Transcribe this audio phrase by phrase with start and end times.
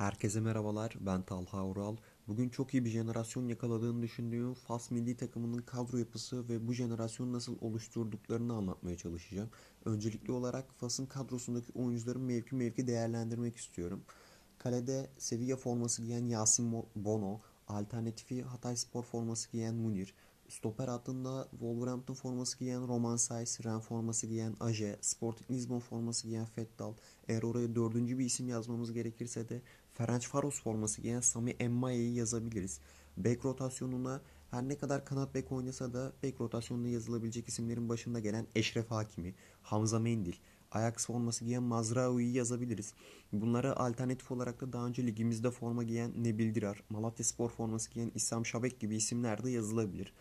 [0.00, 1.96] Herkese merhabalar, ben Talha Ural.
[2.28, 7.32] Bugün çok iyi bir jenerasyon yakaladığını düşündüğüm Fas milli takımının kadro yapısı ve bu jenerasyonu
[7.32, 9.50] nasıl oluşturduklarını anlatmaya çalışacağım.
[9.84, 14.02] Öncelikli olarak Fas'ın kadrosundaki oyuncuların mevki mevki değerlendirmek istiyorum.
[14.58, 20.14] Kalede Sevilla forması giyen Yasin Bono, alternatifi Hatay Spor forması giyen Munir,
[20.50, 26.46] Stoper hattında Wolverhampton forması giyen Roman Saiz, Ren forması giyen Aje, Sporting Lisbon forması giyen
[26.46, 26.94] Fettal.
[27.28, 32.80] Eğer oraya dördüncü bir isim yazmamız gerekirse de Ferenc Faros forması giyen Sami Emmaye'yi yazabiliriz.
[33.16, 38.46] Bek rotasyonuna her ne kadar kanat bek oynasa da bek rotasyonuna yazılabilecek isimlerin başında gelen
[38.54, 40.34] Eşref Hakimi, Hamza Mendil,
[40.72, 42.94] Ajax forması giyen Mazraoui'yi yazabiliriz.
[43.32, 48.12] Bunlara alternatif olarak da daha önce ligimizde forma giyen Nebil Dirar, Malatya Spor forması giyen
[48.14, 50.12] İslam Şabek gibi isimler de yazılabilir.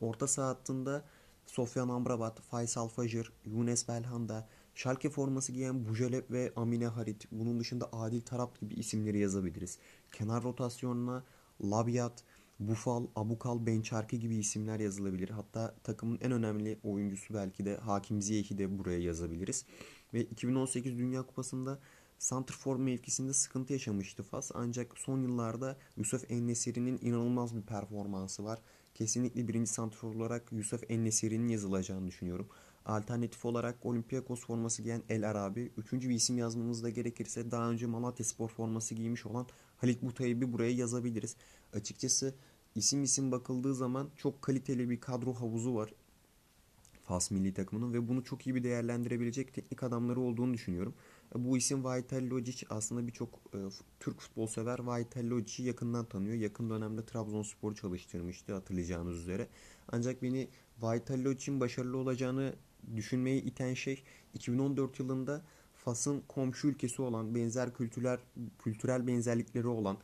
[0.00, 1.04] Orta saha hattında
[1.46, 7.26] Sofyan Amrabat, Faysal Fajr, Younes Belhanda, Schalke forması giyen Bujalep ve Amine Harit.
[7.32, 9.78] Bunun dışında Adil Tarap gibi isimleri yazabiliriz.
[10.12, 11.24] Kenar rotasyonuna
[11.64, 12.24] Labiat,
[12.60, 15.28] Bufal, Abukal, Bençarki gibi isimler yazılabilir.
[15.28, 19.64] Hatta takımın en önemli oyuncusu belki de Hakim Ziyech'i de buraya yazabiliriz.
[20.14, 21.78] Ve 2018 Dünya Kupası'nda
[22.18, 24.50] Santrfor mevkisinde sıkıntı yaşamıştı Fas.
[24.54, 28.58] Ancak son yıllarda Yusuf Ennesiri'nin inanılmaz bir performansı var.
[28.94, 32.48] Kesinlikle birinci santrfor olarak Yusuf Ennesiri'nin yazılacağını düşünüyorum.
[32.86, 35.72] Alternatif olarak Olympiakos forması giyen El Arabi.
[35.76, 40.52] Üçüncü bir isim yazmamız da gerekirse daha önce Malatya Spor forması giymiş olan Halit Butayib'i
[40.52, 41.36] buraya yazabiliriz.
[41.72, 42.34] Açıkçası
[42.74, 45.94] isim isim bakıldığı zaman çok kaliteli bir kadro havuzu var.
[47.02, 50.94] Fas milli takımının ve bunu çok iyi bir değerlendirebilecek teknik adamları olduğunu düşünüyorum.
[51.34, 53.58] Bu isim Vaitel Lojic aslında birçok e,
[54.00, 56.34] Türk futbol sever Vaitel Lojic'i yakından tanıyor.
[56.34, 59.48] Yakın dönemde Trabzonspor'u çalıştırmıştı hatırlayacağınız üzere.
[59.88, 60.48] Ancak beni
[60.80, 62.54] Vaitel Lojic'in başarılı olacağını
[62.96, 64.02] düşünmeyi iten şey
[64.34, 65.42] 2014 yılında
[65.74, 68.18] Fas'ın komşu ülkesi olan benzer kültürel
[68.58, 69.96] kültürel benzerlikleri olan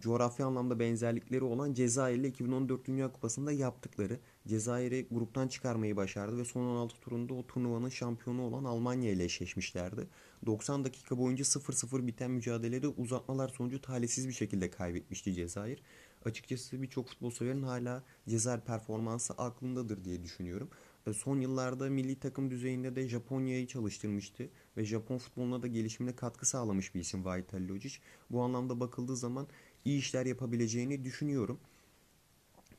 [0.00, 4.20] coğrafi anlamda benzerlikleri olan Cezayir ile 2014 Dünya Kupası'nda yaptıkları.
[4.48, 10.08] Cezayir'i gruptan çıkarmayı başardı ve son 16 turunda o turnuvanın şampiyonu olan Almanya ile eşleşmişlerdi.
[10.46, 15.82] 90 dakika boyunca 0-0 biten mücadelede uzatmalar sonucu talihsiz bir şekilde kaybetmişti Cezayir.
[16.24, 20.70] Açıkçası birçok futbol severin hala Cezayir performansı aklındadır diye düşünüyorum.
[21.14, 26.94] Son yıllarda milli takım düzeyinde de Japonya'yı çalıştırmıştı ve Japon futboluna da gelişimine katkı sağlamış
[26.94, 27.98] bir isim Vaitel Lojic.
[28.30, 29.46] Bu anlamda bakıldığı zaman
[29.86, 31.58] iyi işler yapabileceğini düşünüyorum.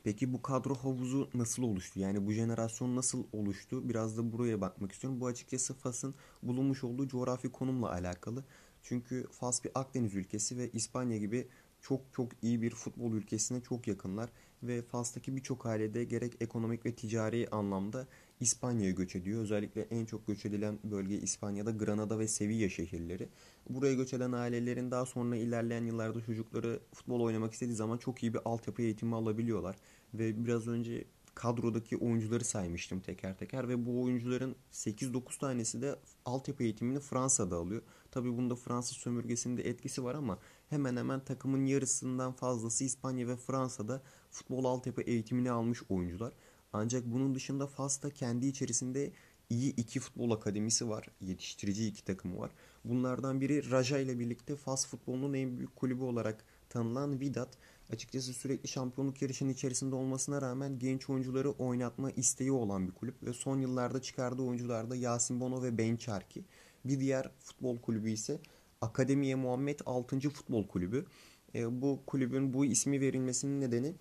[0.04, 2.00] Peki bu kadro havuzu nasıl oluştu?
[2.00, 3.88] Yani bu jenerasyon nasıl oluştu?
[3.88, 5.20] Biraz da buraya bakmak istiyorum.
[5.20, 8.44] Bu açıkçası Fas'ın bulunmuş olduğu coğrafi konumla alakalı.
[8.82, 11.48] Çünkü Fas bir Akdeniz ülkesi ve İspanya gibi
[11.80, 14.30] çok çok iyi bir futbol ülkesine çok yakınlar
[14.62, 18.06] ve Fas'taki birçok ailede gerek ekonomik ve ticari anlamda
[18.40, 19.42] İspanya'ya göç ediyor.
[19.42, 23.28] Özellikle en çok göç edilen bölge İspanya'da Granada ve Sevilla şehirleri.
[23.68, 28.34] Buraya göç eden ailelerin daha sonra ilerleyen yıllarda çocukları futbol oynamak istediği zaman çok iyi
[28.34, 29.76] bir altyapı eğitimi alabiliyorlar.
[30.14, 31.04] Ve biraz önce
[31.38, 37.82] kadrodaki oyuncuları saymıştım teker teker ve bu oyuncuların 8-9 tanesi de altyapı eğitimini Fransa'da alıyor.
[38.10, 40.38] Tabii bunda Fransız sömürgesinin de etkisi var ama
[40.70, 46.32] hemen hemen takımın yarısından fazlası İspanya ve Fransa'da futbol altyapı eğitimini almış oyuncular.
[46.72, 49.12] Ancak bunun dışında Fas'ta kendi içerisinde
[49.50, 51.06] iyi iki futbol akademisi var.
[51.20, 52.50] Yetiştirici iki takımı var.
[52.84, 57.58] Bunlardan biri Raja ile birlikte Fas futbolunun en büyük kulübü olarak tanınan Vidat.
[57.92, 63.22] Açıkçası sürekli şampiyonluk yarışının içerisinde olmasına rağmen genç oyuncuları oynatma isteği olan bir kulüp.
[63.22, 66.44] Ve son yıllarda çıkardığı oyuncular da Yasin Bono ve Ben Çarki.
[66.84, 68.40] Bir diğer futbol kulübü ise
[68.80, 70.20] Akademiye Muhammed 6.
[70.30, 71.06] Futbol Kulübü.
[71.54, 73.94] E, bu kulübün bu ismi verilmesinin nedeni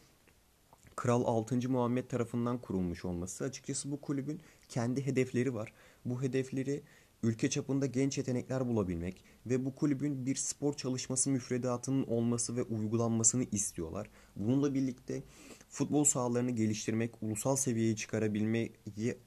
[0.98, 1.70] Kral 6.
[1.70, 3.44] Muhammed tarafından kurulmuş olması.
[3.44, 5.74] Açıkçası bu kulübün kendi hedefleri var.
[6.06, 6.84] Bu hedefleri
[7.24, 13.44] ülke çapında genç yetenekler bulabilmek ve bu kulübün bir spor çalışması müfredatının olması ve uygulanmasını
[13.52, 14.10] istiyorlar.
[14.36, 15.24] Bununla birlikte
[15.70, 18.72] futbol sahalarını geliştirmek, ulusal seviyeye çıkarabilmeyi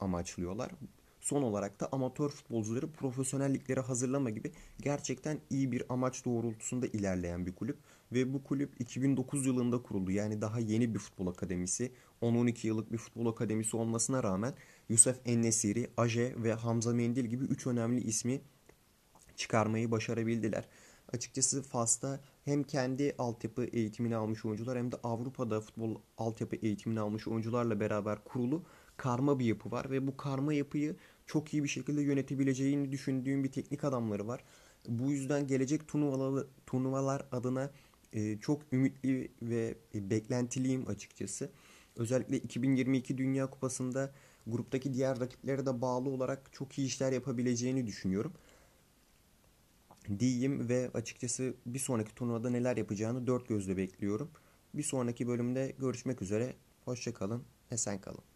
[0.01, 0.71] amaçlıyorlar.
[1.21, 7.55] Son olarak da amatör futbolcuları profesyonelliklere hazırlama gibi gerçekten iyi bir amaç doğrultusunda ilerleyen bir
[7.55, 7.79] kulüp.
[8.13, 10.11] Ve bu kulüp 2009 yılında kuruldu.
[10.11, 11.93] Yani daha yeni bir futbol akademisi.
[12.23, 14.55] 10-12 yıllık bir futbol akademisi olmasına rağmen
[14.89, 18.41] Yusuf Ennesiri, Aje ve Hamza Mendil gibi 3 önemli ismi
[19.37, 20.69] çıkarmayı başarabildiler.
[21.13, 27.29] Açıkçası Fas'ta hem kendi altyapı eğitimini almış oyuncular hem de Avrupa'da futbol altyapı eğitimini almış
[27.29, 28.63] oyuncularla beraber kurulu
[29.01, 33.53] karma bir yapı var ve bu karma yapıyı çok iyi bir şekilde yönetebileceğini düşündüğüm bir
[33.53, 34.45] teknik adamları var.
[34.89, 37.71] Bu yüzden gelecek turnuvalar, turnuvalar adına
[38.13, 41.51] e, çok ümitli ve beklentiliyim açıkçası.
[41.97, 44.13] Özellikle 2022 Dünya Kupası'nda
[44.47, 48.33] gruptaki diğer rakiplere de bağlı olarak çok iyi işler yapabileceğini düşünüyorum.
[50.19, 54.31] diyeyim ve açıkçası bir sonraki turnuvada neler yapacağını dört gözle bekliyorum.
[54.75, 56.55] Bir sonraki bölümde görüşmek üzere.
[56.85, 58.30] Hoşça kalın, esen kalın.